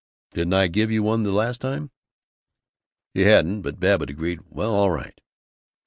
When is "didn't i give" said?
0.33-0.89